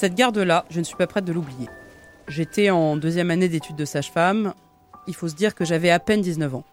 [0.00, 1.68] Cette garde-là, je ne suis pas prête de l'oublier.
[2.26, 4.54] J'étais en deuxième année d'études de sage-femme.
[5.06, 6.64] Il faut se dire que j'avais à peine 19 ans.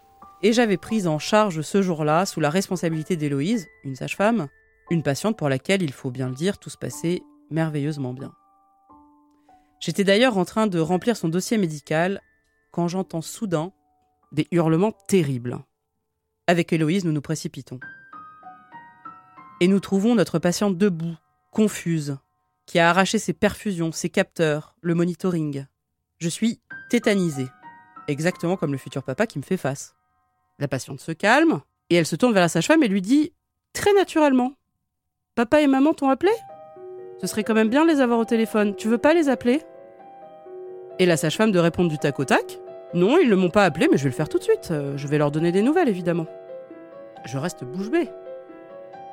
[0.44, 4.48] Et j'avais pris en charge ce jour-là, sous la responsabilité d'Héloïse, une sage-femme,
[4.92, 7.22] une patiente pour laquelle, il faut bien le dire, tout se passait
[7.52, 8.32] merveilleusement bien.
[9.82, 12.22] J'étais d'ailleurs en train de remplir son dossier médical
[12.72, 13.74] quand j'entends soudain
[14.32, 15.60] des hurlements terribles.
[16.48, 17.82] Avec Héloïse, nous nous précipitons.
[19.60, 21.18] Et nous trouvons notre patiente debout,
[21.52, 22.20] confuse,
[22.68, 25.66] qui a arraché ses perfusions, ses capteurs, le monitoring.
[26.20, 26.60] Je suis
[26.92, 27.48] tétanisée,
[28.08, 29.96] exactement comme le futur papa qui me fait face.
[30.60, 33.34] La patiente se calme et elle se tourne vers la sage-femme et lui dit
[33.74, 34.54] très naturellement
[35.36, 36.32] Papa et maman t'ont appelé?
[37.22, 38.76] Ce serait quand même bien de les avoir au téléphone.
[38.76, 39.62] Tu veux pas les appeler?
[41.00, 42.60] Et la sage-femme de répondre du tac au tac
[42.94, 44.70] Non, ils ne m'ont pas appelé, mais je vais le faire tout de suite.
[44.72, 46.26] Euh, Je vais leur donner des nouvelles, évidemment.
[47.26, 48.10] Je reste bouche bée.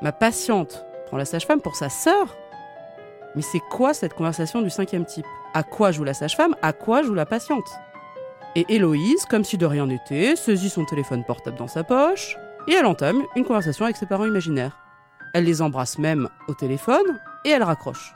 [0.03, 2.35] Ma patiente prend la sage-femme pour sa sœur
[3.35, 5.27] mais c'est quoi cette conversation du cinquième type?
[5.55, 6.55] À quoi joue la sage-femme?
[6.63, 7.69] À quoi joue la patiente?
[8.57, 12.37] Et Héloïse, comme si de rien n'était, saisit son téléphone portable dans sa poche
[12.69, 14.79] et elle entame une conversation avec ses parents imaginaires.
[15.35, 18.15] Elle les embrasse même au téléphone et elle raccroche.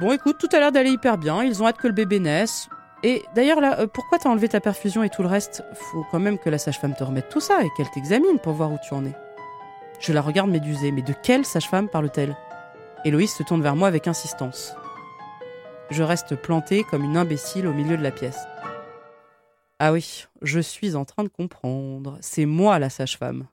[0.00, 2.68] Bon écoute, tout a l'air d'aller hyper bien, ils ont hâte que le bébé naisse.
[3.02, 5.62] Et d'ailleurs là, euh, pourquoi t'as enlevé ta perfusion et tout le reste?
[5.74, 8.72] Faut quand même que la sage-femme te remette tout ça et qu'elle t'examine pour voir
[8.72, 9.14] où tu en es.
[10.00, 12.36] Je la regarde médusée, mais de quelle sage-femme parle-t-elle?
[13.04, 14.74] Héloïse se tourne vers moi avec insistance.
[15.90, 18.40] Je reste plantée comme une imbécile au milieu de la pièce.
[19.78, 22.18] Ah oui, je suis en train de comprendre.
[22.20, 23.46] C'est moi la sage-femme.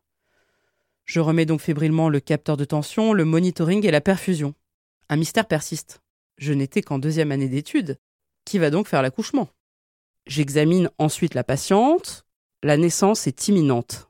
[1.05, 4.55] Je remets donc fébrilement le capteur de tension, le monitoring et la perfusion.
[5.09, 6.01] Un mystère persiste.
[6.37, 7.99] Je n'étais qu'en deuxième année d'études.
[8.43, 9.47] Qui va donc faire l'accouchement?
[10.25, 12.25] J'examine ensuite la patiente.
[12.63, 14.09] La naissance est imminente.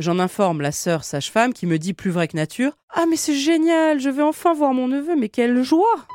[0.00, 3.36] J'en informe la sœur sage-femme qui me dit plus vrai que nature Ah, mais c'est
[3.36, 6.06] génial, je vais enfin voir mon neveu, mais quelle joie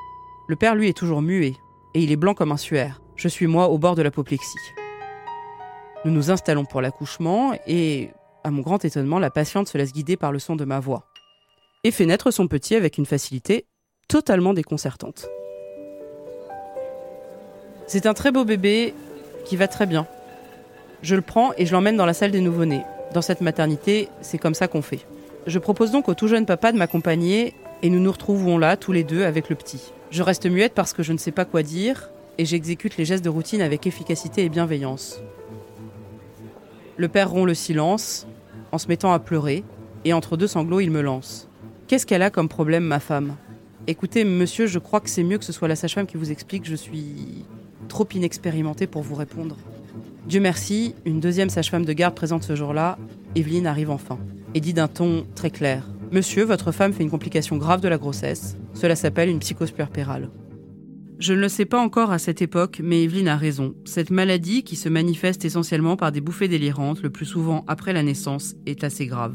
[0.49, 1.53] Le père, lui, est toujours muet,
[1.93, 3.01] et il est blanc comme un suaire.
[3.15, 4.57] Je suis, moi, au bord de l'apoplexie.
[6.03, 8.09] Nous nous installons pour l'accouchement, et,
[8.43, 11.05] à mon grand étonnement, la patiente se laisse guider par le son de ma voix,
[11.85, 13.65] et fait naître son petit avec une facilité
[14.09, 15.29] totalement déconcertante.
[17.87, 18.93] C'est un très beau bébé
[19.45, 20.05] qui va très bien.
[21.01, 22.83] Je le prends et je l'emmène dans la salle des nouveau-nés.
[23.13, 25.05] Dans cette maternité, c'est comme ça qu'on fait.
[25.47, 28.91] Je propose donc au tout jeune papa de m'accompagner et nous nous retrouvons là, tous
[28.91, 29.93] les deux, avec le petit.
[30.11, 33.23] Je reste muette parce que je ne sais pas quoi dire et j'exécute les gestes
[33.23, 35.21] de routine avec efficacité et bienveillance.
[36.97, 38.27] Le père rompt le silence
[38.71, 39.63] en se mettant à pleurer
[40.05, 41.47] et entre deux sanglots, il me lance.
[41.87, 43.35] Qu'est-ce qu'elle a comme problème, ma femme?
[43.87, 46.65] Écoutez, monsieur, je crois que c'est mieux que ce soit la sage-femme qui vous explique.
[46.65, 47.45] Je suis
[47.87, 49.57] trop inexpérimentée pour vous répondre.
[50.29, 52.99] Dieu merci, une deuxième sage-femme de garde présente ce jour-là,
[53.33, 54.19] Evelyne arrive enfin,
[54.53, 57.97] et dit d'un ton très clair Monsieur, votre femme fait une complication grave de la
[57.97, 58.55] grossesse.
[58.75, 60.29] Cela s'appelle une psychose puerpérale.
[61.17, 63.73] Je ne le sais pas encore à cette époque, mais Evelyne a raison.
[63.85, 68.03] Cette maladie, qui se manifeste essentiellement par des bouffées délirantes, le plus souvent après la
[68.03, 69.33] naissance, est assez grave.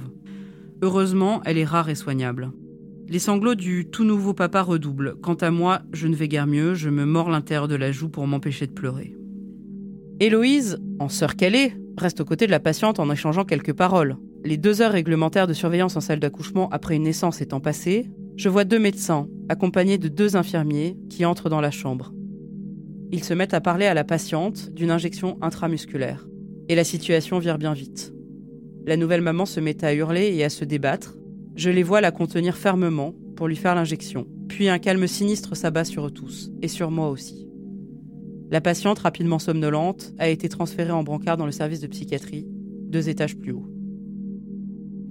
[0.80, 2.52] Heureusement, elle est rare et soignable.
[3.08, 5.16] Les sanglots du tout nouveau papa redoublent.
[5.20, 8.10] Quant à moi, je ne vais guère mieux, je me mords l'intérieur de la joue
[8.10, 9.16] pour m'empêcher de pleurer.
[10.20, 14.16] Héloïse, en sœur qu'elle est, reste aux côtés de la patiente en échangeant quelques paroles.
[14.44, 18.48] Les deux heures réglementaires de surveillance en salle d'accouchement après une naissance étant passées, je
[18.48, 22.12] vois deux médecins, accompagnés de deux infirmiers, qui entrent dans la chambre.
[23.10, 26.26] Ils se mettent à parler à la patiente d'une injection intramusculaire.
[26.68, 28.12] Et la situation vire bien vite.
[28.86, 31.16] La nouvelle maman se met à hurler et à se débattre.
[31.56, 34.26] Je les vois la contenir fermement pour lui faire l'injection.
[34.48, 37.48] Puis un calme sinistre s'abat sur eux tous, et sur moi aussi.
[38.54, 42.46] La patiente, rapidement somnolente, a été transférée en brancard dans le service de psychiatrie,
[42.86, 43.66] deux étages plus haut.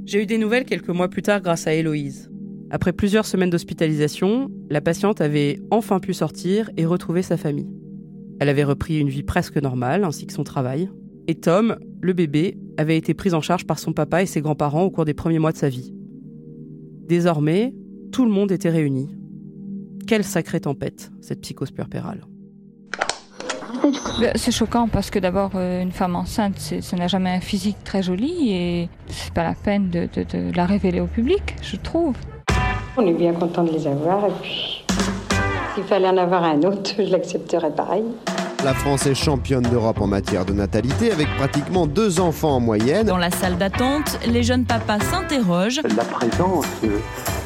[0.06, 2.32] J'ai eu des nouvelles quelques mois plus tard grâce à Héloïse.
[2.70, 7.70] Après plusieurs semaines d'hospitalisation, la patiente avait enfin pu sortir et retrouver sa famille.
[8.40, 10.90] Elle avait repris une vie presque normale, ainsi que son travail.
[11.28, 14.84] Et Tom, le bébé, avait été pris en charge par son papa et ses grands-parents
[14.84, 15.94] au cours des premiers mois de sa vie.
[17.09, 17.76] Désormais,
[18.14, 19.09] tout le monde était réuni.
[20.08, 22.22] Quelle sacrée tempête, cette psychose puerpérale.
[24.20, 27.78] Ben, C'est choquant parce que d'abord, euh, une femme enceinte, ça n'a jamais un physique
[27.84, 31.76] très joli et c'est pas la peine de, de- de la révéler au public, je
[31.78, 32.16] trouve.
[32.97, 34.85] On est bien content de les avoir et puis
[35.76, 38.03] s'il fallait en avoir un autre, je l'accepterais pareil.
[38.64, 43.06] La France est championne d'Europe en matière de natalité avec pratiquement deux enfants en moyenne.
[43.06, 45.82] Dans la salle d'attente, les jeunes papas s'interrogent.
[45.97, 46.66] la présence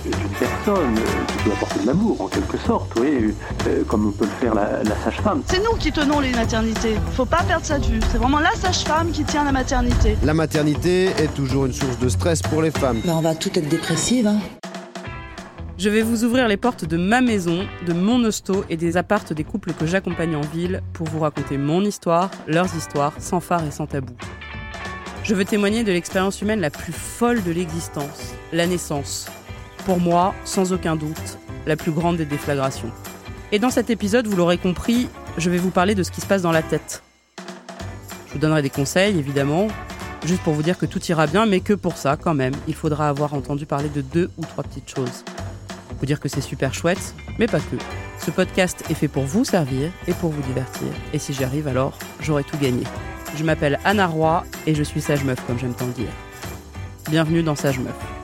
[0.10, 0.96] d'une personne
[1.28, 3.34] qui peut apporter de l'amour, en quelque sorte, oui,
[3.68, 5.42] euh, comme on peut le faire la, la sage-femme.
[5.48, 6.96] C'est nous qui tenons les maternités.
[7.14, 8.00] Faut pas perdre ça de vue.
[8.12, 10.18] C'est vraiment la sage-femme qui tient la maternité.
[10.24, 13.02] La maternité est toujours une source de stress pour les femmes.
[13.06, 14.28] Mais on va tout être dépressive.
[14.28, 14.40] Hein.
[15.78, 19.32] Je vais vous ouvrir les portes de ma maison, de mon hosto et des appartes
[19.32, 23.64] des couples que j'accompagne en ville pour vous raconter mon histoire, leurs histoires, sans phare
[23.64, 24.14] et sans tabou.
[25.24, 29.28] Je veux témoigner de l'expérience humaine la plus folle de l'existence, la naissance.
[29.88, 32.92] Pour moi, sans aucun doute, la plus grande des déflagrations.
[33.54, 35.08] Et dans cet épisode, vous l'aurez compris,
[35.38, 37.04] je vais vous parler de ce qui se passe dans la tête.
[38.28, 39.70] Je vous donnerai des conseils, évidemment,
[40.26, 42.76] juste pour vous dire que tout ira bien, mais que pour ça, quand même, il
[42.76, 45.24] faudra avoir entendu parler de deux ou trois petites choses.
[46.02, 47.78] Vous dire que c'est super chouette, mais pas que.
[48.20, 50.90] Ce podcast est fait pour vous servir et pour vous divertir.
[51.14, 52.84] Et si j'y arrive, alors j'aurai tout gagné.
[53.38, 56.12] Je m'appelle Anna Roy et je suis Sage Meuf, comme j'aime tant le dire.
[57.10, 58.17] Bienvenue dans Sage Meuf.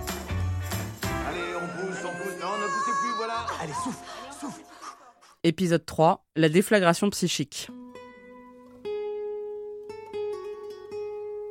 [5.46, 7.68] Épisode 3 La déflagration psychique.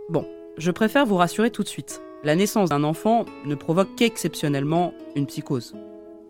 [0.09, 2.01] Bon, je préfère vous rassurer tout de suite.
[2.25, 5.75] La naissance d'un enfant ne provoque qu'exceptionnellement une psychose.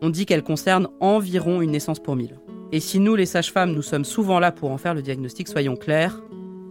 [0.01, 2.41] On dit qu'elle concerne environ une naissance pour mille.
[2.73, 5.77] Et si nous, les sages-femmes, nous sommes souvent là pour en faire le diagnostic, soyons
[5.77, 6.21] clairs,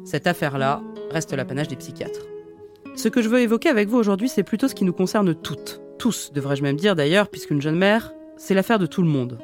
[0.04, 2.26] cette affaire-là reste l'apanage des psychiatres.
[2.98, 5.80] Ce que je veux évoquer avec vous aujourd'hui, c'est plutôt ce qui nous concerne toutes.
[6.00, 9.40] Tous, devrais-je même dire d'ailleurs, puisqu'une jeune mère, c'est l'affaire de tout le monde.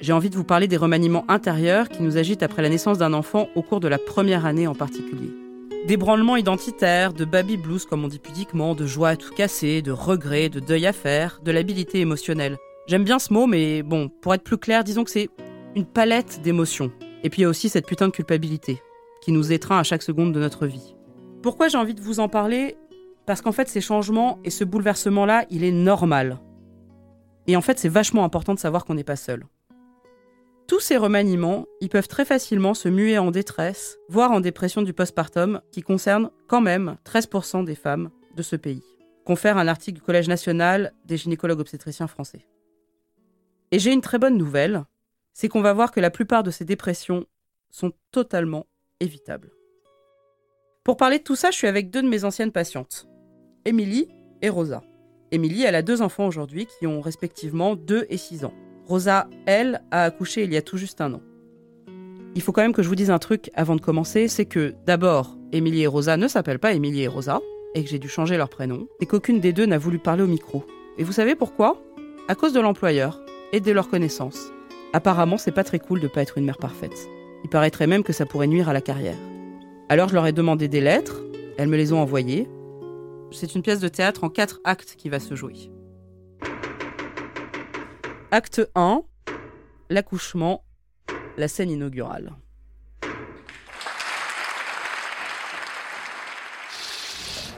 [0.00, 3.12] J'ai envie de vous parler des remaniements intérieurs qui nous agitent après la naissance d'un
[3.12, 5.30] enfant au cours de la première année en particulier.
[5.86, 9.92] D'ébranlements identitaires, de baby blues comme on dit pudiquement, de joie à tout casser, de
[9.92, 12.56] regrets, de deuil à faire, de l'habilité émotionnelle.
[12.86, 15.28] J'aime bien ce mot, mais bon, pour être plus clair, disons que c'est
[15.76, 16.90] une palette d'émotions.
[17.22, 18.80] Et puis il y a aussi cette putain de culpabilité,
[19.20, 20.94] qui nous étreint à chaque seconde de notre vie.
[21.42, 22.78] Pourquoi j'ai envie de vous en parler?
[23.26, 26.38] Parce qu'en fait, ces changements et ce bouleversement-là, il est normal.
[27.46, 29.44] Et en fait, c'est vachement important de savoir qu'on n'est pas seul.
[30.80, 34.94] Tous ces remaniements, ils peuvent très facilement se muer en détresse, voire en dépression du
[34.94, 38.82] postpartum, qui concerne quand même 13% des femmes de ce pays,
[39.26, 42.46] confère un article du Collège national des gynécologues obstétriciens français.
[43.72, 44.84] Et j'ai une très bonne nouvelle,
[45.34, 47.26] c'est qu'on va voir que la plupart de ces dépressions
[47.70, 48.64] sont totalement
[49.00, 49.50] évitables.
[50.82, 53.06] Pour parler de tout ça, je suis avec deux de mes anciennes patientes,
[53.66, 54.08] Émilie
[54.40, 54.82] et Rosa.
[55.30, 58.54] Émilie, elle a deux enfants aujourd'hui qui ont respectivement 2 et 6 ans.
[58.90, 61.20] Rosa, elle, a accouché il y a tout juste un an.
[62.34, 64.74] Il faut quand même que je vous dise un truc avant de commencer, c'est que
[64.84, 67.40] d'abord, Émilie et Rosa ne s'appellent pas Émilie et Rosa,
[67.76, 70.26] et que j'ai dû changer leur prénom, et qu'aucune des deux n'a voulu parler au
[70.26, 70.64] micro.
[70.98, 71.80] Et vous savez pourquoi?
[72.26, 73.20] À cause de l'employeur
[73.52, 74.50] et de leur connaissance.
[74.92, 77.08] Apparemment, c'est pas très cool de pas être une mère parfaite.
[77.44, 79.18] Il paraîtrait même que ça pourrait nuire à la carrière.
[79.88, 81.22] Alors je leur ai demandé des lettres,
[81.58, 82.48] elles me les ont envoyées.
[83.30, 85.70] C'est une pièce de théâtre en quatre actes qui va se jouer.
[88.30, 89.02] Acte 1,
[89.88, 90.62] l'accouchement,
[91.36, 92.32] la scène inaugurale.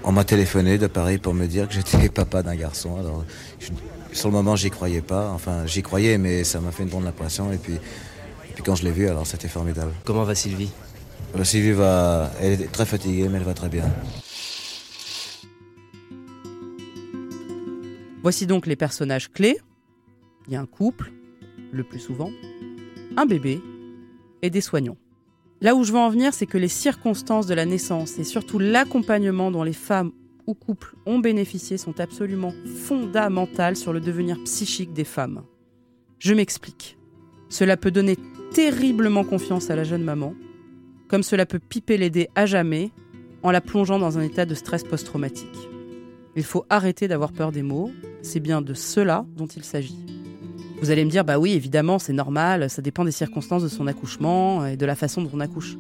[0.05, 2.99] On m'a téléphoné de Paris pour me dire que j'étais papa d'un garçon.
[2.99, 3.25] Alors,
[3.61, 3.71] je-
[4.17, 5.31] sur le moment, j'y croyais pas.
[5.31, 7.53] Enfin, j'y croyais, mais ça m'a fait une drôle d'impression.
[7.53, 9.93] Et puis, et puis quand je l'ai vu, alors c'était formidable.
[10.05, 10.71] Comment va Sylvie?
[11.37, 13.85] Euh, Sylvie va, elle est très fatiguée, mais elle va très bien.
[18.23, 19.59] Voici donc les personnages clés.
[20.47, 21.13] Il y a un couple,
[21.73, 22.31] le plus souvent,
[23.17, 23.61] un bébé
[24.43, 24.97] et des soignants.
[25.61, 28.59] Là où je veux en venir, c'est que les circonstances de la naissance et surtout
[28.59, 30.11] l'accompagnement dont les femmes
[30.47, 32.53] ou couples ont bénéficié sont absolument
[32.85, 35.45] fondamentales sur le devenir psychique des femmes.
[36.19, 36.99] Je m'explique.
[37.49, 38.17] Cela peut donner
[38.53, 40.35] terriblement confiance à la jeune maman,
[41.09, 42.91] comme cela peut piper l'aider à jamais
[43.43, 45.69] en la plongeant dans un état de stress post-traumatique.
[46.35, 47.91] Il faut arrêter d'avoir peur des mots,
[48.23, 50.12] c'est bien de cela dont il s'agit.
[50.83, 53.87] Vous allez me dire, bah oui, évidemment, c'est normal, ça dépend des circonstances de son
[53.87, 55.77] accouchement et de la façon dont on accouche.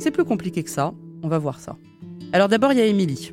[0.00, 0.92] C'est plus compliqué que ça,
[1.22, 1.76] on va voir ça.
[2.32, 3.32] Alors d'abord, il y a Émilie.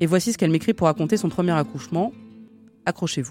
[0.00, 2.10] Et voici ce qu'elle m'écrit pour raconter son premier accouchement.
[2.84, 3.30] Accrochez-vous.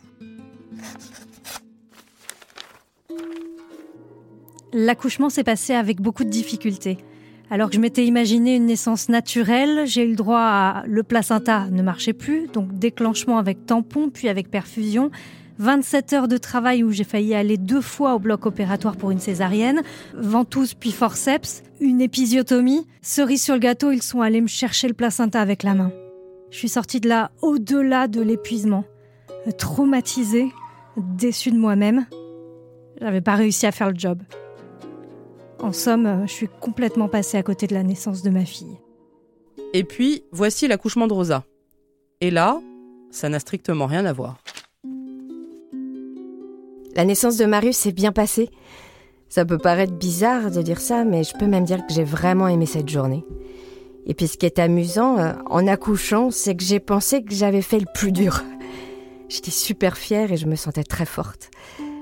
[4.72, 7.00] L'accouchement s'est passé avec beaucoup de difficultés.
[7.52, 11.68] Alors que je m'étais imaginé une naissance naturelle, j'ai eu le droit à le placenta
[11.70, 15.12] ne marchait plus, donc déclenchement avec tampon puis avec perfusion.
[15.60, 19.20] 27 heures de travail où j'ai failli aller deux fois au bloc opératoire pour une
[19.20, 19.82] césarienne,
[20.14, 22.88] ventouse puis forceps, une épisiotomie.
[23.02, 25.92] Cerise sur le gâteau, ils sont allés me chercher le placenta avec la main.
[26.50, 28.86] Je suis sortie de là au-delà de l'épuisement,
[29.58, 30.52] traumatisée,
[30.98, 32.06] déçue de moi-même.
[33.02, 34.22] J'avais pas réussi à faire le job.
[35.60, 38.78] En somme, je suis complètement passée à côté de la naissance de ma fille.
[39.74, 41.44] Et puis, voici l'accouchement de Rosa.
[42.22, 42.60] Et là,
[43.12, 44.43] ça n'a strictement rien à voir.
[46.96, 48.50] La naissance de Marius s'est bien passée.
[49.28, 52.48] Ça peut paraître bizarre de dire ça, mais je peux même dire que j'ai vraiment
[52.48, 53.26] aimé cette journée.
[54.06, 57.64] Et puis ce qui est amusant, euh, en accouchant, c'est que j'ai pensé que j'avais
[57.64, 58.44] fait le plus dur.
[59.30, 61.50] J'étais super fière et je me sentais très forte.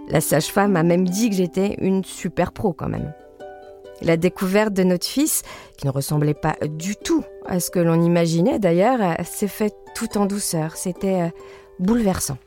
[0.10, 3.13] La sage-femme a même dit que j'étais une super pro quand même.
[4.01, 5.43] La découverte de notre fils,
[5.77, 10.17] qui ne ressemblait pas du tout à ce que l'on imaginait d'ailleurs, s'est faite tout
[10.17, 10.75] en douceur.
[10.75, 11.29] C'était euh,
[11.79, 12.38] bouleversant.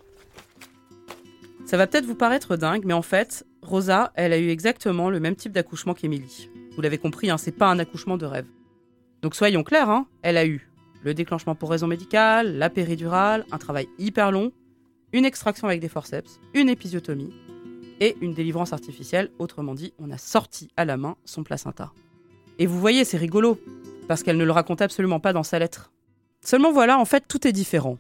[1.64, 5.18] Ça va peut-être vous paraître dingue, mais en fait, Rosa, elle a eu exactement le
[5.18, 6.50] même type d'accouchement qu'Émilie.
[6.76, 8.47] Vous l'avez compris, hein, c'est pas un accouchement de rêve.
[9.23, 10.68] Donc soyons clairs, hein, elle a eu
[11.02, 14.52] le déclenchement pour raison médicale, la péridurale, un travail hyper long,
[15.12, 17.33] une extraction avec des forceps, une épisiotomie
[18.00, 21.92] et une délivrance artificielle, autrement dit, on a sorti à la main son placenta.
[22.59, 23.59] Et vous voyez, c'est rigolo,
[24.06, 25.92] parce qu'elle ne le raconte absolument pas dans sa lettre.
[26.42, 27.99] Seulement voilà, en fait, tout est différent.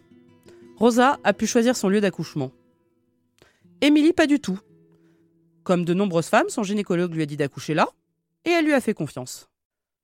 [0.76, 2.50] Rosa a pu choisir son lieu d'accouchement.
[3.84, 4.58] Émilie, pas du tout.
[5.62, 7.86] Comme de nombreuses femmes, son gynécologue lui a dit d'accoucher là,
[8.46, 9.50] et elle lui a fait confiance.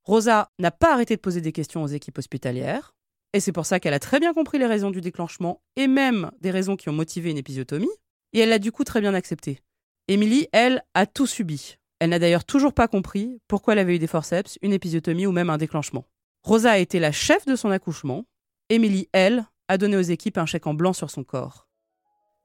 [0.04, 2.94] Rosa n'a pas arrêté de poser des questions aux équipes hospitalières,
[3.32, 6.30] et c'est pour ça qu'elle a très bien compris les raisons du déclenchement, et même
[6.42, 7.88] des raisons qui ont motivé une épisiotomie,
[8.34, 9.62] et elle l'a du coup très bien accepté.
[10.08, 11.78] Émilie, elle, a tout subi.
[12.00, 15.32] Elle n'a d'ailleurs toujours pas compris pourquoi elle avait eu des forceps, une épisiotomie ou
[15.32, 16.04] même un déclenchement.
[16.42, 18.26] Rosa a été la chef de son accouchement.
[18.68, 21.66] Émilie, elle, a donné aux équipes un chèque en blanc sur son corps.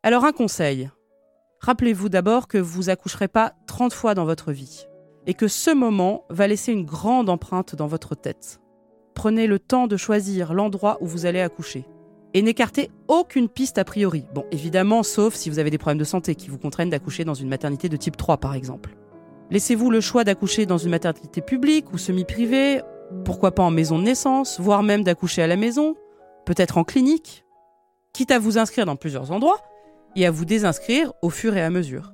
[0.02, 0.90] Alors un conseil.
[1.66, 4.86] Rappelez-vous d'abord que vous accoucherez pas 30 fois dans votre vie
[5.26, 8.60] et que ce moment va laisser une grande empreinte dans votre tête.
[9.16, 11.88] Prenez le temps de choisir l'endroit où vous allez accoucher
[12.36, 14.26] et n'écartez aucune piste a priori.
[14.36, 17.34] Bon, évidemment, sauf si vous avez des problèmes de santé qui vous contraignent d'accoucher dans
[17.34, 18.96] une maternité de type 3 par exemple.
[19.50, 22.82] Laissez-vous le choix d'accoucher dans une maternité publique ou semi-privée,
[23.24, 25.96] pourquoi pas en maison de naissance, voire même d'accoucher à la maison,
[26.46, 27.44] peut-être en clinique,
[28.14, 29.64] quitte à vous inscrire dans plusieurs endroits
[30.16, 32.14] et à vous désinscrire au fur et à mesure.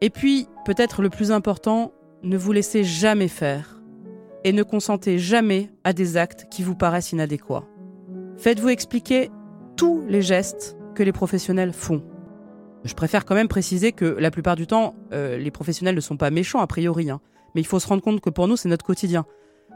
[0.00, 3.80] Et puis, peut-être le plus important, ne vous laissez jamais faire
[4.44, 7.64] et ne consentez jamais à des actes qui vous paraissent inadéquats.
[8.36, 9.30] Faites-vous expliquer
[9.76, 12.02] tous les gestes que les professionnels font.
[12.84, 16.16] Je préfère quand même préciser que la plupart du temps, euh, les professionnels ne sont
[16.16, 17.20] pas méchants a priori, hein.
[17.54, 19.26] mais il faut se rendre compte que pour nous, c'est notre quotidien.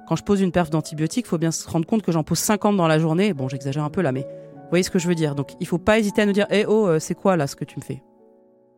[0.08, 2.38] Quand je pose une perf d'antibiotiques, il faut bien se rendre compte que j'en pose
[2.38, 3.34] 50 dans la journée.
[3.34, 4.26] Bon, j'exagère un peu là, mais
[4.64, 5.35] vous voyez ce que je veux dire.
[5.35, 7.47] Donc il ne faut pas hésiter à nous dire Eh oh, euh, c'est quoi là
[7.47, 8.02] ce que tu me fais?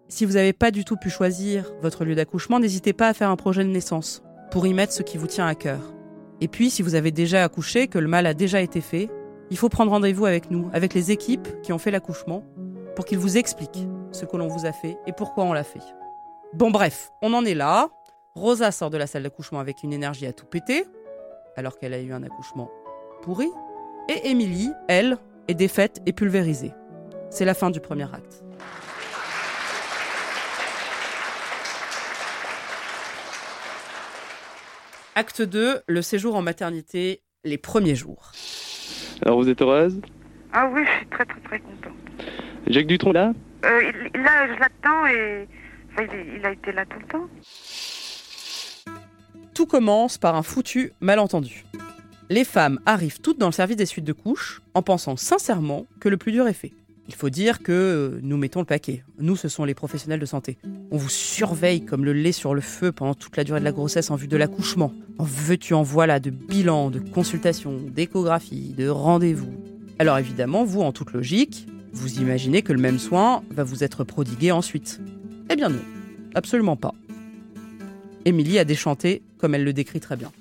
[0.09, 3.31] Si vous n'avez pas du tout pu choisir votre lieu d'accouchement, n'hésitez pas à faire
[3.31, 5.81] un projet de naissance pour y mettre ce qui vous tient à cœur.
[6.41, 9.11] Et puis, si vous avez déjà accouché, que le mal a déjà été fait,
[9.51, 12.45] il faut prendre rendez-vous avec nous, avec les équipes qui ont fait l'accouchement,
[12.95, 15.83] pour qu'ils vous expliquent ce que l'on vous a fait et pourquoi on l'a fait.
[16.55, 17.89] Bon bref, on en est là.
[18.35, 20.85] Rosa sort de la salle d'accouchement avec une énergie à tout péter,
[21.57, 22.71] alors qu'elle a eu un accouchement
[23.23, 23.49] pourri.
[24.09, 26.73] Et Émilie, elle, est défaite et pulvérisée.
[27.31, 28.43] C'est la fin du premier acte.
[35.15, 38.33] Acte 2, le séjour en maternité, les premiers jours.
[39.23, 40.01] Alors vous êtes heureuse?
[40.53, 41.93] Ah oui, je suis très très très contente.
[42.67, 43.33] Jacques Dutronc là?
[43.65, 45.49] Euh, il, Là, je l'attends et
[46.37, 47.29] il, a été là tout le temps.
[49.55, 51.65] Tout commence par un foutu malentendu.
[52.29, 56.09] Les femmes arrivent toutes dans le service des suites de couches en pensant sincèrement que
[56.09, 56.73] le plus dur est fait.
[57.09, 59.05] Il faut dire que nous mettons le paquet.
[59.21, 60.59] Nous, ce sont les professionnels de santé.
[60.91, 63.71] On vous surveille comme le lait sur le feu pendant toute la durée de la
[63.71, 64.93] grossesse en vue de l'accouchement.
[65.19, 69.53] En veux-tu, en voilà, de bilan, de consultation, d'échographie, de rendez-vous.
[70.01, 74.03] Alors évidemment, vous, en toute logique, vous imaginez que le même soin va vous être
[74.03, 75.01] prodigué ensuite.
[75.49, 75.83] Eh bien non,
[76.35, 76.93] absolument pas.
[78.25, 80.33] Émilie a déchanté comme elle le décrit très bien.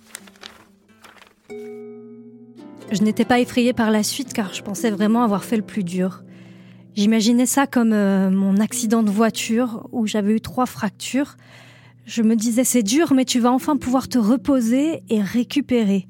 [2.91, 5.83] Je n'étais pas effrayée par la suite car je pensais vraiment avoir fait le plus
[5.83, 6.23] dur.
[6.95, 11.35] J'imaginais ça comme euh, mon accident de voiture où j'avais eu trois fractures.
[12.05, 16.07] Je me disais c'est dur mais tu vas enfin pouvoir te reposer et récupérer.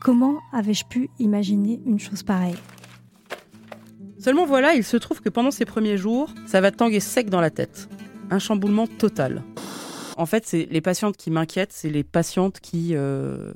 [0.00, 2.56] Comment avais-je pu imaginer une chose pareille?
[4.18, 7.40] Seulement voilà, il se trouve que pendant ces premiers jours, ça va tanguer sec dans
[7.40, 7.90] la tête.
[8.30, 9.42] Un chamboulement total.
[10.16, 13.52] En fait, c'est les patientes qui m'inquiètent, c'est les patientes qui euh,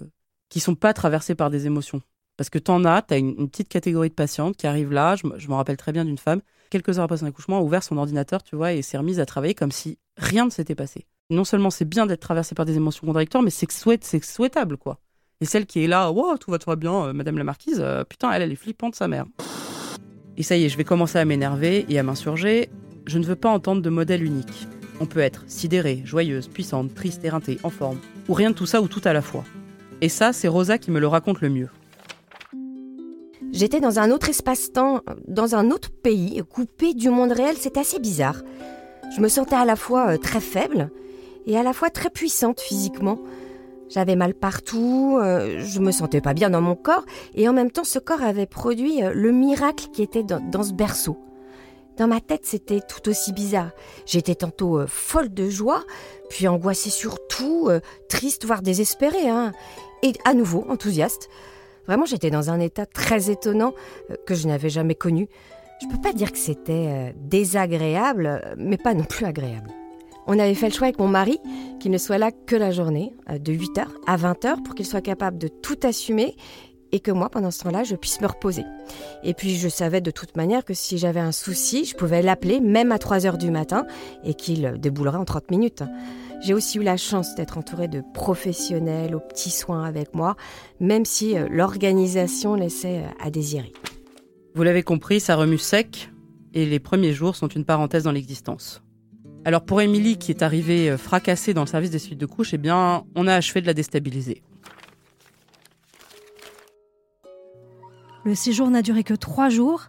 [0.50, 2.02] qui sont pas traversées par des émotions.
[2.38, 5.16] Parce que t'en as, t'as une, une petite catégorie de patientes qui arrivent là.
[5.16, 6.40] Je, je me rappelle très bien d'une femme
[6.70, 9.26] quelques heures après son accouchement, a ouvert son ordinateur, tu vois, et s'est remise à
[9.26, 11.06] travailler comme si rien ne s'était passé.
[11.30, 14.98] Non seulement c'est bien d'être traversé par des émotions contradictoires, mais c'est souhait, souhaitable, quoi.
[15.40, 17.80] Et celle qui est là, wow, tout va, tout va bien, euh, Madame la Marquise,
[17.80, 19.26] euh, putain, elle, elle est flippante, sa mère.
[20.36, 22.70] Et ça y est, je vais commencer à m'énerver et à m'insurger.
[23.06, 24.66] Je ne veux pas entendre de modèle unique.
[25.00, 28.82] On peut être sidérée, joyeuse, puissante, triste, éreintée, en forme, ou rien de tout ça
[28.82, 29.44] ou tout à la fois.
[30.00, 31.68] Et ça, c'est Rosa qui me le raconte le mieux.
[33.52, 37.98] J'étais dans un autre espace-temps, dans un autre pays, coupé du monde réel, c'est assez
[37.98, 38.42] bizarre.
[39.14, 40.90] Je me sentais à la fois euh, très faible
[41.46, 43.18] et à la fois très puissante physiquement.
[43.88, 47.70] J'avais mal partout, euh, je me sentais pas bien dans mon corps, et en même
[47.70, 51.16] temps ce corps avait produit euh, le miracle qui était dans, ce berceau.
[51.96, 53.70] Dans ma tête, c'était tout aussi bizarre.
[54.04, 55.84] J'étais tantôt folle de joie,
[56.28, 57.70] puis angoissée surtout,
[58.08, 59.52] triste, voire désespérée, hein.
[60.04, 61.28] et à nouveau enthousiaste.
[61.88, 63.72] Vraiment, j'étais dans un état très étonnant
[64.10, 65.28] euh, que je n'avais jamais connu.
[65.82, 69.70] Je peux pas dire que c'était désagréable, mais pas non plus agréable.
[70.26, 71.38] On avait fait le choix avec mon mari
[71.80, 75.38] qu'il ne soit là que la journée, de 8h à 20h, pour qu'il soit capable
[75.38, 76.36] de tout assumer
[76.92, 78.64] et que moi, pendant ce temps-là, je puisse me reposer.
[79.22, 82.60] Et puis, je savais de toute manière que si j'avais un souci, je pouvais l'appeler
[82.60, 83.86] même à 3 heures du matin
[84.24, 85.82] et qu'il déboulerait en 30 minutes.
[86.40, 90.36] J'ai aussi eu la chance d'être entourée de professionnels aux petits soins avec moi,
[90.78, 93.72] même si euh, l'organisation laissait euh, à désirer.
[94.54, 96.10] Vous l'avez compris, ça remue sec
[96.54, 98.82] et les premiers jours sont une parenthèse dans l'existence.
[99.44, 102.54] Alors pour Émilie qui est arrivée euh, fracassée dans le service des suites de couches,
[102.54, 104.42] eh bien, on a achevé de la déstabiliser.
[108.24, 109.88] Le séjour n'a duré que trois jours.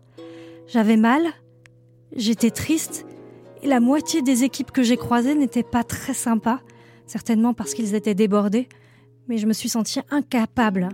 [0.67, 1.23] J'avais mal,
[2.15, 3.05] j'étais triste,
[3.63, 6.59] la moitié des équipes que j'ai croisées n'étaient pas très sympas,
[7.05, 8.69] certainement parce qu'ils étaient débordés,
[9.27, 10.89] mais je me suis sentie incapable.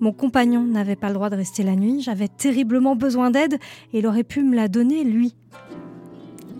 [0.00, 3.54] Mon compagnon n'avait pas le droit de rester la nuit, j'avais terriblement besoin d'aide,
[3.92, 5.34] et il aurait pu me la donner, lui.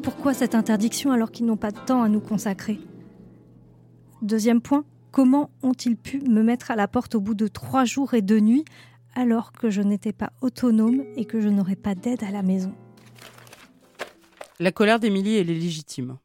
[0.02, 2.80] Pourquoi cette interdiction alors qu'ils n'ont pas de temps à nous consacrer?
[4.22, 8.14] Deuxième point, comment ont-ils pu me mettre à la porte au bout de trois jours
[8.14, 8.64] et deux nuits
[9.14, 12.72] alors que je n'étais pas autonome et que je n'aurais pas d'aide à la maison?
[14.60, 16.18] La colère d'Émilie, est légitime.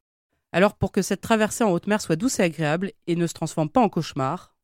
[0.51, 3.33] Alors pour que cette traversée en haute mer soit douce et agréable et ne se
[3.33, 4.55] transforme pas en cauchemar,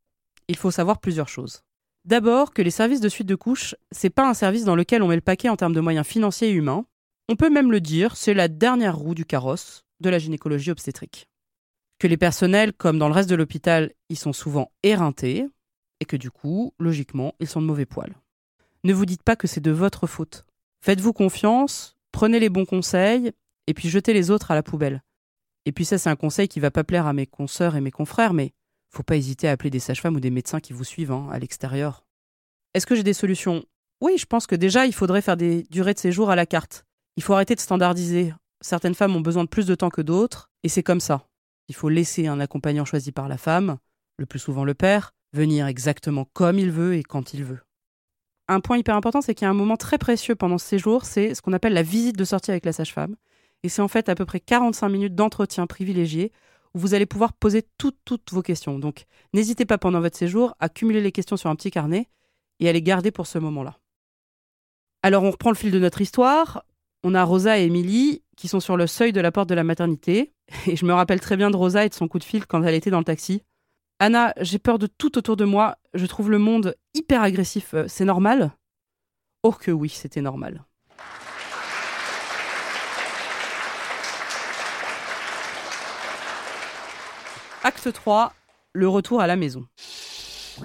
[0.47, 1.61] il faut savoir plusieurs choses.
[2.03, 5.07] D'abord que les services de suite de couches, c'est pas un service dans lequel on
[5.07, 6.85] met le paquet en termes de moyens financiers et humains.
[7.27, 11.27] On peut même le dire, c'est la dernière roue du carrosse de la gynécologie obstétrique.
[11.99, 15.45] Que les personnels, comme dans le reste de l'hôpital, y sont souvent éreintés,
[15.99, 18.15] et que du coup, logiquement, ils sont de mauvais poils.
[18.83, 20.45] Ne vous dites pas que c'est de votre faute.
[20.81, 23.33] Faites-vous confiance, prenez les bons conseils,
[23.69, 25.03] et puis jetez les autres à la poubelle.
[25.65, 27.91] Et puis ça, c'est un conseil qui va pas plaire à mes consoeurs et mes
[27.91, 28.51] confrères, mais
[28.89, 31.37] faut pas hésiter à appeler des sages-femmes ou des médecins qui vous suivent hein, à
[31.37, 32.03] l'extérieur.
[32.73, 33.63] Est-ce que j'ai des solutions?
[34.01, 36.83] Oui, je pense que déjà, il faudrait faire des durées de séjour à la carte.
[37.15, 38.33] Il faut arrêter de standardiser.
[38.59, 41.27] Certaines femmes ont besoin de plus de temps que d'autres, et c'est comme ça.
[41.67, 43.77] Il faut laisser un accompagnant choisi par la femme,
[44.17, 47.59] le plus souvent le père, venir exactement comme il veut et quand il veut.
[48.47, 51.05] Un point hyper important, c'est qu'il y a un moment très précieux pendant ce séjour,
[51.05, 53.15] c'est ce qu'on appelle la visite de sortie avec la sage-femme.
[53.63, 56.31] Et c'est en fait à peu près 45 minutes d'entretien privilégié
[56.73, 58.79] où vous allez pouvoir poser toutes, toutes vos questions.
[58.79, 62.07] Donc n'hésitez pas pendant votre séjour à cumuler les questions sur un petit carnet
[62.59, 63.79] et à les garder pour ce moment-là.
[65.03, 66.63] Alors on reprend le fil de notre histoire.
[67.03, 69.63] On a Rosa et Émilie qui sont sur le seuil de la porte de la
[69.63, 70.33] maternité.
[70.67, 72.63] Et je me rappelle très bien de Rosa et de son coup de fil quand
[72.63, 73.43] elle était dans le taxi.
[73.99, 75.77] Anna, j'ai peur de tout autour de moi.
[75.93, 77.73] Je trouve le monde hyper agressif.
[77.73, 78.53] Euh, c'est normal?
[79.43, 80.63] Oh que oui, c'était normal.
[87.61, 88.31] Acte 3,
[88.71, 89.65] le retour à la maison.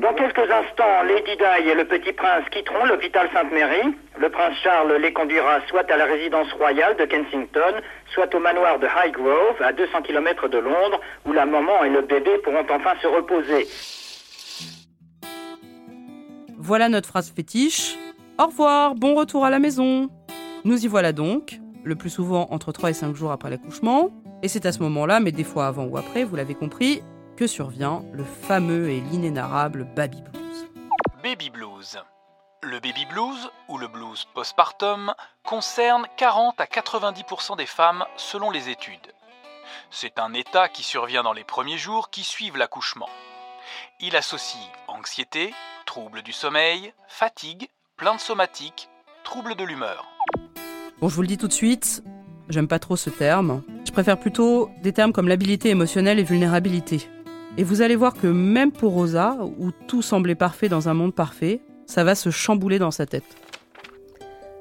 [0.01, 3.97] Dans quelques instants, Lady Di et le petit prince quitteront l'hôpital Sainte-Mary.
[4.17, 7.81] Le prince Charles les conduira soit à la résidence royale de Kensington,
[8.13, 12.03] soit au manoir de Highgrove, à 200 km de Londres, où la maman et le
[12.03, 13.67] bébé pourront enfin se reposer.
[16.57, 17.97] Voilà notre phrase fétiche.
[18.39, 20.09] Au revoir, bon retour à la maison.
[20.65, 24.11] Nous y voilà donc, le plus souvent entre 3 et 5 jours après l'accouchement.
[24.45, 27.03] Et c'est à ce moment-là, mais des fois avant ou après, vous l'avez compris,
[27.35, 30.69] que survient le fameux et l'inénarrable baby blues.
[31.23, 31.97] Baby blues.
[32.61, 38.69] Le baby blues, ou le blues postpartum, concerne 40 à 90% des femmes selon les
[38.69, 39.15] études.
[39.91, 43.09] C'est un état qui survient dans les premiers jours qui suivent l'accouchement.
[44.01, 45.55] Il associe anxiété,
[45.87, 48.91] troubles du sommeil, fatigue, plaintes somatiques,
[49.25, 50.05] troubles de l'humeur.
[51.01, 52.05] Bon, je vous le dis tout de suite,
[52.49, 53.63] j'aime pas trop ce terme.
[53.87, 57.09] Je préfère plutôt des termes comme l'habilité émotionnelle et vulnérabilité.
[57.57, 61.15] Et vous allez voir que même pour Rosa, où tout semblait parfait dans un monde
[61.15, 63.25] parfait, ça va se chambouler dans sa tête.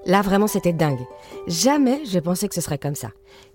[0.05, 1.05] Là, vraiment, c'était dingue.
[1.47, 3.09] Jamais je pensais que ce serait comme ça.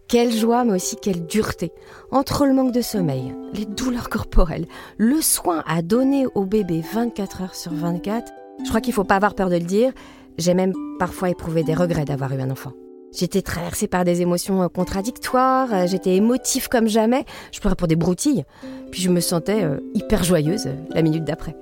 [0.08, 1.70] Quelle joie, mais aussi quelle dureté.
[2.10, 7.42] Entre le manque de sommeil, les douleurs corporelles, le soin à donner au bébé 24
[7.42, 8.32] heures sur 24,
[8.64, 9.92] je crois qu'il faut pas avoir peur de le dire,
[10.38, 12.72] j'ai même parfois éprouvé des regrets d'avoir eu un enfant.
[13.16, 17.88] J'étais traversée par des émotions euh, contradictoires, euh, j'étais émotive comme jamais, je pleurais pour
[17.88, 18.44] des broutilles,
[18.90, 21.56] puis je me sentais euh, hyper joyeuse la minute d'après.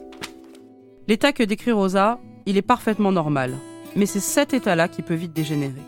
[1.06, 3.54] L'état que décrit Rosa, il est parfaitement normal,
[3.94, 5.82] mais c'est cet état-là qui peut vite dégénérer.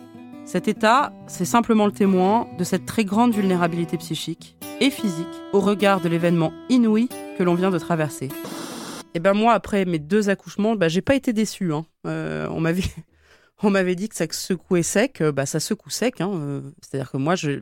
[0.45, 5.59] Cet état, c'est simplement le témoin de cette très grande vulnérabilité psychique et physique au
[5.59, 8.29] regard de l'événement inouï que l'on vient de traverser.
[9.13, 11.73] Et ben moi, après mes deux accouchements, ben j'ai pas été déçue.
[11.73, 11.85] Hein.
[12.05, 12.83] on m'avait
[13.61, 16.21] On m'avait dit que ça secouait sec, bah ça secoue sec.
[16.21, 16.61] Hein.
[16.81, 17.59] C'est-à-dire que moi, je,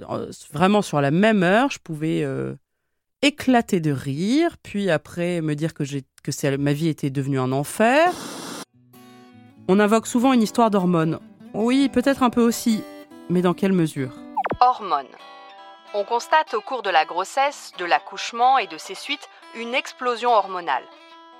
[0.53, 2.25] vraiment sur la même heure, je pouvais
[3.21, 8.13] éclater de rire, puis après me dire que, que ma vie était devenue un enfer.
[9.67, 11.19] On invoque souvent une histoire d'hormones.
[11.53, 12.83] Oui, peut-être un peu aussi,
[13.29, 14.11] mais dans quelle mesure?
[14.61, 15.05] Hormones.
[15.93, 20.31] On constate au cours de la grossesse, de l'accouchement et de ses suites une explosion
[20.31, 20.83] hormonale.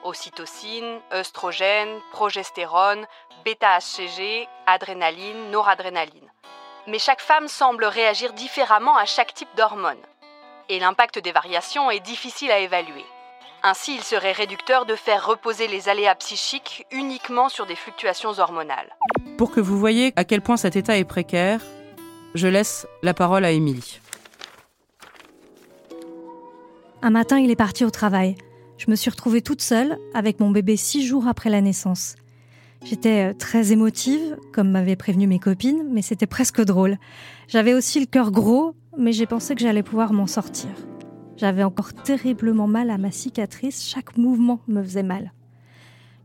[0.04, 3.06] Ocytocine, œstrogène, progestérone,
[3.48, 6.30] bêta-HCG, adrénaline, noradrénaline.
[6.86, 9.96] Mais chaque femme semble réagir différemment à chaque type d'hormone
[10.68, 13.06] et l'impact des variations est difficile à évaluer.
[13.64, 18.94] Ainsi, il serait réducteur de faire reposer les aléas psychiques uniquement sur des fluctuations hormonales.
[19.38, 21.62] Pour que vous voyez à quel point cet état est précaire,
[22.36, 24.02] je laisse la parole à Émilie.
[27.02, 28.36] Un matin, il est parti au travail.
[28.78, 32.18] Je me suis retrouvée toute seule avec mon bébé six jours après la naissance.
[32.84, 36.98] J'étais euh, très émotive, comme m'avaient prévenu mes copines, mais c'était presque drôle.
[37.48, 40.70] J'avais aussi le cœur gros mais j'ai pensé que j'allais pouvoir m'en sortir.
[41.38, 45.34] J'avais encore terriblement mal à ma cicatrice, chaque mouvement me faisait mal.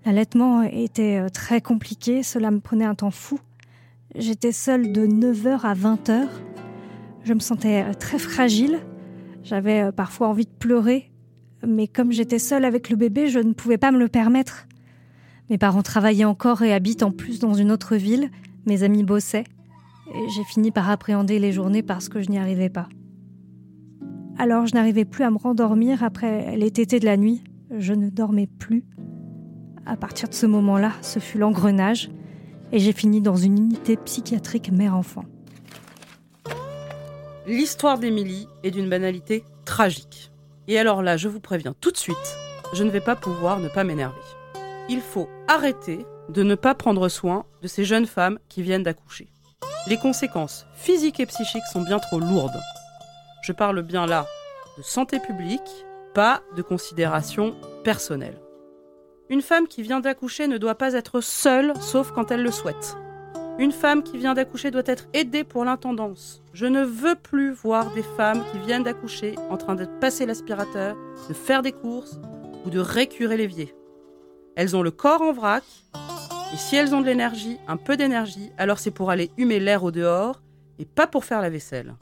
[0.04, 3.38] L'allaitement était euh, très compliqué, cela me prenait un temps fou.
[4.16, 6.28] J'étais seule de 9h à 20h.
[7.24, 8.80] Je me sentais euh, très fragile.
[9.44, 11.12] J'avais parfois envie de pleurer,
[11.66, 14.66] mais comme j'étais seule avec le bébé, je ne pouvais pas me le permettre.
[15.52, 18.30] Mes parents travaillaient encore et habitent en plus dans une autre ville.
[18.64, 19.44] Mes amis bossaient
[20.34, 22.88] j'ai fini par appréhender les journées parce que je n'y arrivais pas.
[24.38, 27.44] Alors je n'arrivais plus à me rendormir après les tétés de la nuit.
[27.70, 28.86] Je ne dormais plus.
[29.84, 32.10] À partir de ce moment-là, ce fut l'engrenage
[32.72, 35.26] et j'ai fini dans une unité psychiatrique mère-enfant.
[37.46, 40.32] L'histoire d'Émilie est d'une banalité tragique.
[40.66, 42.38] Et alors là, je vous préviens tout de suite,
[42.72, 44.16] je ne vais pas pouvoir ne pas m'énerver.
[44.88, 49.28] Il faut arrêter de ne pas prendre soin de ces jeunes femmes qui viennent d'accoucher.
[49.86, 52.60] Les conséquences physiques et psychiques sont bien trop lourdes.
[53.42, 54.26] Je parle bien là
[54.78, 55.60] de santé publique,
[56.14, 58.38] pas de considération personnelle.
[59.28, 62.96] Une femme qui vient d'accoucher ne doit pas être seule, sauf quand elle le souhaite.
[63.58, 66.42] Une femme qui vient d'accoucher doit être aidée pour l'intendance.
[66.54, 70.96] Je ne veux plus voir des femmes qui viennent d'accoucher en train de passer l'aspirateur,
[71.28, 72.18] de faire des courses
[72.64, 73.74] ou de récurer l'évier.
[74.54, 75.64] Elles ont le corps en vrac,
[76.52, 79.82] et si elles ont de l'énergie, un peu d'énergie, alors c'est pour aller humer l'air
[79.82, 80.42] au dehors
[80.78, 81.94] et pas pour faire la vaisselle.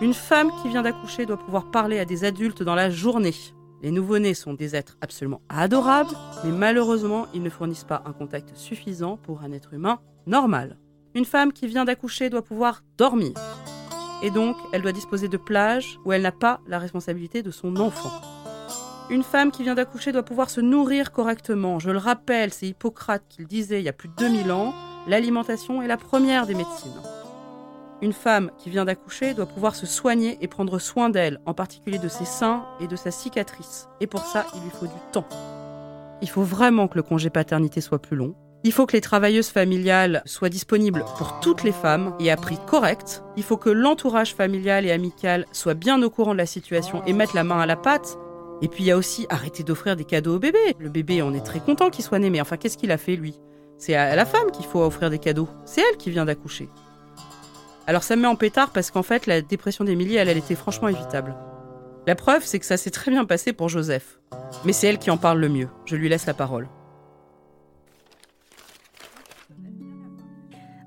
[0.00, 3.34] Une femme qui vient d'accoucher doit pouvoir parler à des adultes dans la journée.
[3.82, 8.56] Les nouveau-nés sont des êtres absolument adorables, mais malheureusement, ils ne fournissent pas un contact
[8.56, 10.78] suffisant pour un être humain normal.
[11.14, 13.34] Une femme qui vient d'accoucher doit pouvoir dormir.
[14.24, 17.76] Et donc, elle doit disposer de plages où elle n'a pas la responsabilité de son
[17.76, 18.10] enfant.
[19.10, 21.78] Une femme qui vient d'accoucher doit pouvoir se nourrir correctement.
[21.78, 24.72] Je le rappelle, c'est Hippocrate qui le disait il y a plus de 2000 ans,
[25.06, 26.90] l'alimentation est la première des médecines.
[28.00, 31.98] Une femme qui vient d'accoucher doit pouvoir se soigner et prendre soin d'elle, en particulier
[31.98, 33.88] de ses seins et de sa cicatrice.
[34.00, 35.28] Et pour ça, il lui faut du temps.
[36.22, 38.34] Il faut vraiment que le congé paternité soit plus long.
[38.66, 42.58] Il faut que les travailleuses familiales soient disponibles pour toutes les femmes et à prix
[42.66, 43.22] correct.
[43.36, 47.12] Il faut que l'entourage familial et amical soit bien au courant de la situation et
[47.12, 48.16] mette la main à la pâte
[48.64, 50.74] et puis il y a aussi arrêter d'offrir des cadeaux au bébé.
[50.78, 53.14] Le bébé, on est très content qu'il soit né, mais enfin, qu'est-ce qu'il a fait
[53.14, 53.38] lui?
[53.76, 55.50] C'est à la femme qu'il faut offrir des cadeaux.
[55.66, 56.70] C'est elle qui vient d'accoucher.
[57.86, 60.54] Alors ça me met en pétard parce qu'en fait, la dépression d'Émilie, elle, elle était
[60.54, 61.36] franchement évitable.
[62.06, 64.18] La preuve, c'est que ça s'est très bien passé pour Joseph.
[64.64, 65.68] Mais c'est elle qui en parle le mieux.
[65.84, 66.66] Je lui laisse la parole.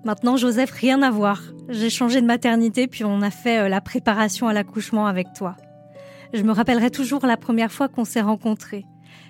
[0.03, 1.43] Maintenant, Joseph, rien à voir.
[1.69, 5.57] J'ai changé de maternité, puis on a fait euh, la préparation à l'accouchement avec toi.
[6.33, 8.85] Je me rappellerai toujours la première fois qu'on s'est rencontrés.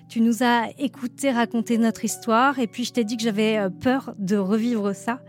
[0.10, 3.70] Tu nous as écouté raconter notre histoire et puis je t'ai dit que j'avais euh,
[3.70, 5.20] peur de revivre ça.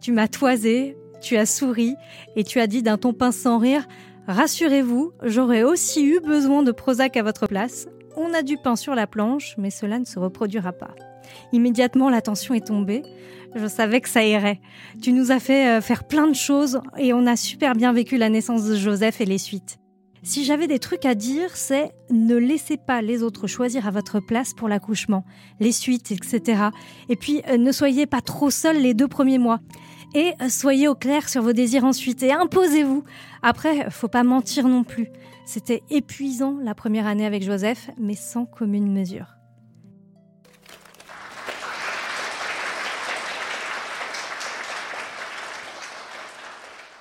[0.00, 1.96] Tu m'as toisé, tu as souri
[2.36, 3.86] et tu as dit d'un ton pince sans rire
[4.28, 7.88] Rassurez-vous, j'aurais aussi eu besoin de Prozac à votre place.
[8.16, 10.94] On a du pain sur la planche, mais cela ne se reproduira pas.
[11.52, 13.02] Immédiatement, la tension est tombée.
[13.56, 14.60] Je savais que ça irait.
[15.02, 18.16] Tu nous as fait euh, faire plein de choses et on a super bien vécu
[18.16, 19.81] la naissance de Joseph et les suites.
[20.24, 24.20] Si j'avais des trucs à dire, c'est ne laissez pas les autres choisir à votre
[24.20, 25.24] place pour l'accouchement,
[25.58, 26.66] les suites, etc.
[27.08, 29.58] Et puis euh, ne soyez pas trop seuls les deux premiers mois.
[30.14, 33.02] Et euh, soyez au clair sur vos désirs ensuite et imposez-vous.
[33.42, 35.08] Après, faut pas mentir non plus.
[35.44, 39.26] C'était épuisant la première année avec Joseph, mais sans commune mesure.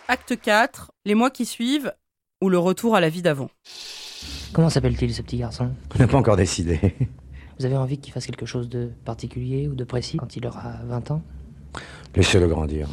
[0.07, 1.93] Acte 4, les mois qui suivent,
[2.41, 3.49] ou le retour à la vie d'avant.
[4.53, 5.71] Comment s'appelle-t-il ce petit garçon?
[5.95, 6.79] On n'a pas encore décidé.
[7.59, 10.73] Vous avez envie qu'il fasse quelque chose de particulier ou de précis quand il aura
[10.85, 11.21] 20 ans?
[12.15, 12.89] Laissez-le grandir.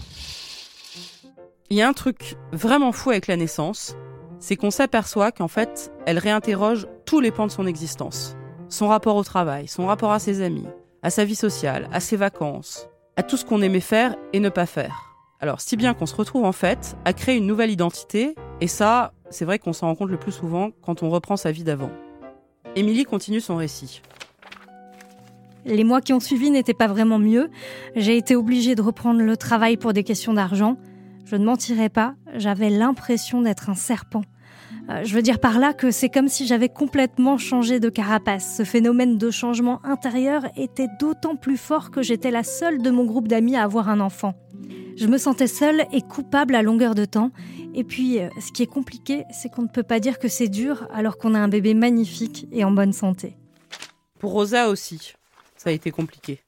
[1.71, 3.97] Il y a un truc vraiment fou avec la naissance,
[4.39, 8.37] c'est qu'on s'aperçoit qu'en fait, elle réinterroge tous les pans de son existence.
[8.69, 10.67] Son rapport au travail, son rapport à ses amis,
[11.03, 14.49] à sa vie sociale, à ses vacances, à tout ce qu'on aimait faire et ne
[14.49, 15.08] pas faire.
[15.41, 19.13] Alors, si bien qu'on se retrouve en fait à créer une nouvelle identité, et ça,
[19.31, 21.91] c'est vrai qu'on s'en rend compte le plus souvent quand on reprend sa vie d'avant.
[22.75, 24.03] Émilie continue son récit.
[25.65, 27.51] Les mois qui ont suivi n'étaient pas vraiment mieux.
[27.95, 30.77] J'ai été obligée de reprendre le travail pour des questions d'argent.
[31.25, 34.23] Je ne mentirai pas, j'avais l'impression d'être un serpent.
[34.91, 38.57] Euh, je veux dire par là que c'est comme si j'avais complètement changé de carapace.
[38.57, 43.05] Ce phénomène de changement intérieur était d'autant plus fort que j'étais la seule de mon
[43.05, 44.35] groupe d'amis à avoir un enfant.
[44.97, 47.31] Je me sentais seule et coupable à longueur de temps.
[47.75, 50.49] Et puis, euh, ce qui est compliqué, c'est qu'on ne peut pas dire que c'est
[50.49, 53.37] dur alors qu'on a un bébé magnifique et en bonne santé.
[54.19, 55.13] Pour Rosa aussi,
[55.57, 56.41] ça a été compliqué.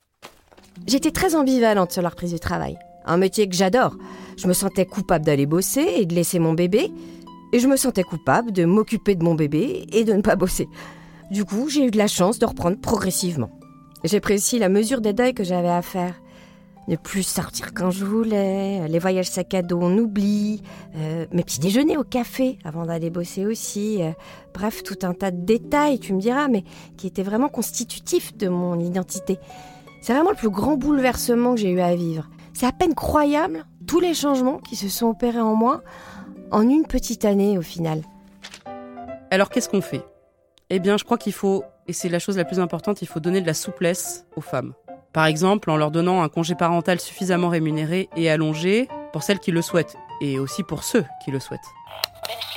[0.87, 2.79] J'étais très ambivalente sur la reprise du travail.
[3.05, 3.97] Un métier que j'adore.
[4.37, 6.91] Je me sentais coupable d'aller bosser et de laisser mon bébé.
[7.53, 10.69] Et je me sentais coupable de m'occuper de mon bébé et de ne pas bosser.
[11.31, 13.51] Du coup, j'ai eu de la chance de reprendre progressivement.
[14.05, 16.15] J'ai pris aussi la mesure des deuils que j'avais à faire
[16.89, 20.63] ne plus sortir quand je voulais, les voyages sac à dos on oublie,
[20.97, 24.11] euh, mes petits déjeuners au café avant d'aller bosser aussi, euh,
[24.55, 26.65] bref tout un tas de détails tu me diras, mais
[26.97, 29.39] qui étaient vraiment constitutifs de mon identité.
[30.03, 32.29] C'est vraiment le plus grand bouleversement que j'ai eu à vivre.
[32.55, 35.83] C'est à peine croyable tous les changements qui se sont opérés en moi
[36.51, 38.03] en une petite année au final.
[39.31, 40.05] Alors qu'est-ce qu'on fait?
[40.71, 43.21] Eh bien je crois qu'il faut, et c'est la chose la plus importante, il faut
[43.21, 44.75] donner de la souplesse aux femmes.
[45.13, 49.51] Par exemple, en leur donnant un congé parental suffisamment rémunéré et allongé pour celles qui
[49.51, 51.61] le souhaitent, et aussi pour ceux qui le souhaitent.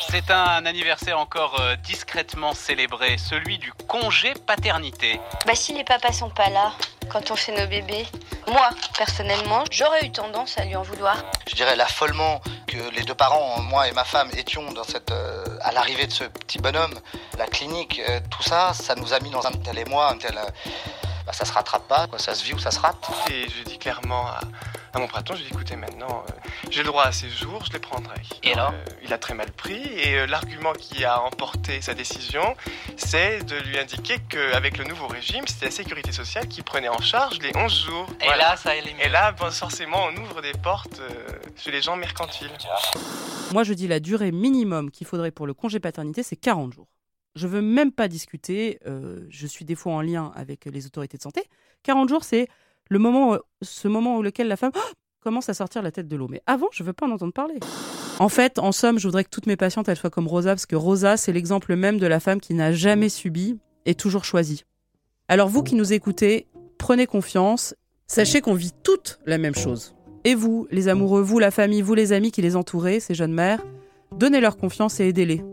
[0.10, 5.20] C'est un anniversaire encore euh, discrètement célébré, celui du congé paternité.
[5.48, 6.74] Bah si les papas sont pas là
[7.12, 8.06] quand on fait nos bébés,
[8.48, 11.18] moi personnellement, j'aurais eu tendance à lui en vouloir.
[11.50, 15.44] Je dirais l'affolement que les deux parents, moi et ma femme, étions dans cette, euh,
[15.62, 16.94] à l'arrivée de ce petit bonhomme,
[17.38, 20.40] la clinique, euh, tout ça, ça nous a mis dans un tel émoi, un tel
[21.26, 22.20] bah, ça se rattrape pas, quoi.
[22.20, 23.10] ça se vit ou ça se rate.
[23.32, 27.06] Et je dis clairement à, mon patron, je ai écoutez maintenant, euh, j'ai le droit
[27.06, 28.22] à ces jours, je les prendrai.
[28.44, 31.94] Et alors euh, Il a très mal pris et euh, l'argument qui a emporté sa
[31.94, 32.56] décision,
[32.96, 37.02] c'est de lui indiquer qu'avec le nouveau régime, c'était la sécurité sociale qui prenait en
[37.02, 38.08] charge les 11 jours.
[38.22, 39.00] Et là, ça élimine.
[39.02, 41.02] Et là, forcément, on ouvre des portes
[41.58, 42.52] chez les gens mercantiles.
[43.52, 46.88] Moi, je dis la durée minimum qu'il faudrait pour le congé paternité, c'est 40 jours.
[47.36, 48.80] Je veux même pas discuter.
[48.86, 51.44] Euh, je suis des fois en lien avec les autorités de santé.
[51.84, 52.48] 40 jours, c'est
[52.90, 54.72] le moment, ce moment où lequel la femme
[55.24, 56.28] commence à sortir la tête de l'eau.
[56.28, 57.60] Mais avant, je veux pas en entendre parler.
[58.20, 60.66] En fait, en somme, je voudrais que toutes mes patientes elles soient comme Rosa, parce
[60.66, 64.66] que Rosa, c'est l'exemple même de la femme qui n'a jamais subi et toujours choisi.
[65.28, 67.74] Alors vous qui nous écoutez, prenez confiance.
[68.06, 69.96] Sachez qu'on vit toutes la même chose.
[70.26, 73.34] Et vous, les amoureux, vous, la famille, vous, les amis qui les entourez, ces jeunes
[73.34, 73.62] mères,
[74.12, 75.44] donnez leur confiance et aidez-les.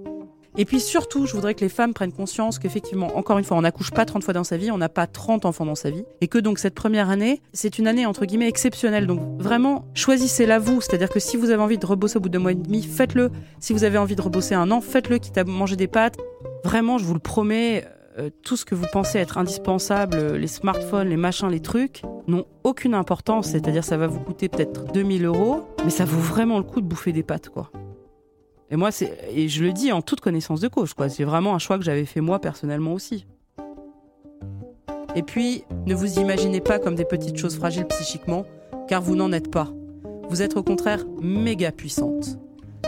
[0.61, 3.63] Et puis surtout, je voudrais que les femmes prennent conscience qu'effectivement, encore une fois, on
[3.63, 6.05] n'accouche pas 30 fois dans sa vie, on n'a pas 30 enfants dans sa vie,
[6.21, 9.07] et que donc cette première année, c'est une année entre guillemets exceptionnelle.
[9.07, 12.37] Donc vraiment, choisissez-la vous, c'est-à-dire que si vous avez envie de rebosser au bout de
[12.37, 13.31] mois et demi, faites-le.
[13.59, 16.19] Si vous avez envie de rebosser un an, faites-le, quitte à manger des pâtes.
[16.63, 17.87] Vraiment, je vous le promets,
[18.19, 22.45] euh, tout ce que vous pensez être indispensable, les smartphones, les machins, les trucs, n'ont
[22.65, 23.53] aucune importance.
[23.53, 26.87] C'est-à-dire, ça va vous coûter peut-être 2000 euros, mais ça vaut vraiment le coup de
[26.87, 27.71] bouffer des pâtes, quoi.
[28.71, 31.09] Et moi, c'est et je le dis en toute connaissance de cause, quoi.
[31.09, 33.27] C'est vraiment un choix que j'avais fait moi personnellement aussi.
[35.17, 38.45] Et puis, ne vous imaginez pas comme des petites choses fragiles psychiquement,
[38.87, 39.69] car vous n'en êtes pas.
[40.29, 42.39] Vous êtes au contraire méga puissante.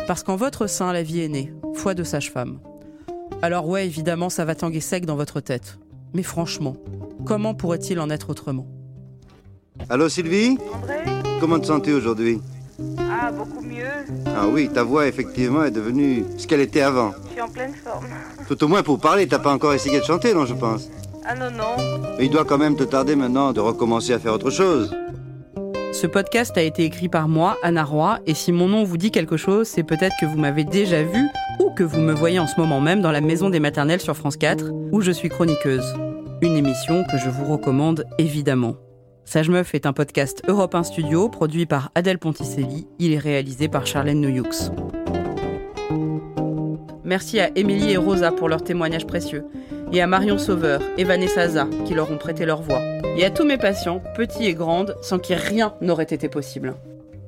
[0.06, 2.60] Parce qu'en votre sein, la vie est née, foi de sage-femme.
[3.40, 5.78] Alors ouais, évidemment, ça va tanguer sec dans votre tête.
[6.14, 6.76] Mais franchement,
[7.24, 8.66] comment pourrait-il en être autrement?
[9.88, 10.58] Allô Sylvie?
[10.72, 11.02] André?
[11.40, 12.40] Comment te sens-tu aujourd'hui?
[13.22, 13.84] Ah, beaucoup mieux.
[14.26, 17.12] Ah oui, ta voix effectivement est devenue ce qu'elle était avant.
[17.26, 18.06] Je suis en pleine forme.
[18.48, 20.88] Tout au moins pour parler, t'as pas encore essayé de chanter, non, je pense.
[21.24, 21.76] Ah non, non.
[22.18, 24.94] Mais il doit quand même te tarder maintenant de recommencer à faire autre chose.
[25.92, 29.10] Ce podcast a été écrit par moi, Anna Roy, et si mon nom vous dit
[29.10, 31.28] quelque chose, c'est peut-être que vous m'avez déjà vu
[31.60, 34.16] ou que vous me voyez en ce moment même dans la Maison des Maternelles sur
[34.16, 35.94] France 4, où je suis chroniqueuse.
[36.40, 38.74] Une émission que je vous recommande évidemment.
[39.24, 42.86] Sage Meuf est un podcast Europe 1 Studio produit par Adèle Ponticelli.
[42.98, 44.44] Il est réalisé par Charlène Noyoux.
[47.04, 49.44] Merci à Émilie et Rosa pour leurs témoignages précieux,
[49.92, 52.80] et à Marion Sauveur et Vanessa Za qui leur ont prêté leur voix,
[53.16, 56.74] et à tous mes patients, petits et grandes, sans qui rien n'aurait été possible.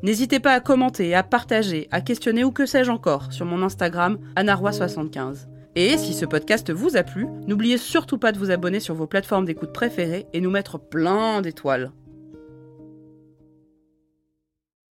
[0.03, 4.19] N'hésitez pas à commenter, à partager, à questionner ou que sais-je encore sur mon Instagram
[4.37, 5.47] anaroi75.
[5.77, 9.09] Et si ce podcast vous a plu, n'oubliez surtout pas de vous abonner sur vos
[9.09, 11.91] plateformes d'écoute préférées et nous mettre plein d'étoiles.